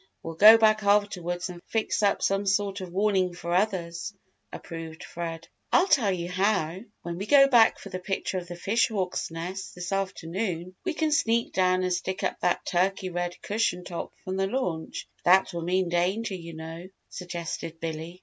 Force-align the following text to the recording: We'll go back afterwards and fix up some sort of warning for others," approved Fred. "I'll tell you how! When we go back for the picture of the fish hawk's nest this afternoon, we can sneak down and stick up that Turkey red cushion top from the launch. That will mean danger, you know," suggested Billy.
We'll 0.23 0.33
go 0.33 0.57
back 0.57 0.81
afterwards 0.81 1.47
and 1.49 1.61
fix 1.67 2.01
up 2.01 2.23
some 2.23 2.47
sort 2.47 2.81
of 2.81 2.91
warning 2.91 3.35
for 3.35 3.53
others," 3.53 4.15
approved 4.51 5.03
Fred. 5.03 5.47
"I'll 5.71 5.85
tell 5.87 6.11
you 6.11 6.27
how! 6.27 6.79
When 7.03 7.19
we 7.19 7.27
go 7.27 7.47
back 7.47 7.77
for 7.77 7.89
the 7.89 7.99
picture 7.99 8.39
of 8.39 8.47
the 8.47 8.55
fish 8.55 8.87
hawk's 8.87 9.29
nest 9.29 9.75
this 9.75 9.91
afternoon, 9.91 10.73
we 10.83 10.95
can 10.95 11.11
sneak 11.11 11.53
down 11.53 11.83
and 11.83 11.93
stick 11.93 12.23
up 12.23 12.39
that 12.39 12.65
Turkey 12.65 13.11
red 13.11 13.39
cushion 13.43 13.83
top 13.83 14.11
from 14.23 14.37
the 14.37 14.47
launch. 14.47 15.07
That 15.23 15.53
will 15.53 15.61
mean 15.61 15.87
danger, 15.89 16.33
you 16.33 16.55
know," 16.55 16.89
suggested 17.11 17.79
Billy. 17.79 18.19